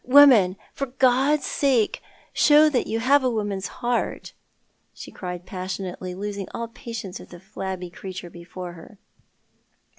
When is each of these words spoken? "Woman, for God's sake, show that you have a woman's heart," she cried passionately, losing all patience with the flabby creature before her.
"Woman, 0.03 0.57
for 0.73 0.87
God's 0.87 1.45
sake, 1.45 2.01
show 2.33 2.69
that 2.69 2.87
you 2.87 2.99
have 2.99 3.23
a 3.23 3.29
woman's 3.29 3.67
heart," 3.85 4.33
she 4.95 5.11
cried 5.11 5.45
passionately, 5.45 6.15
losing 6.15 6.47
all 6.55 6.69
patience 6.69 7.19
with 7.19 7.29
the 7.29 7.39
flabby 7.39 7.91
creature 7.91 8.31
before 8.31 8.73
her. 8.73 8.97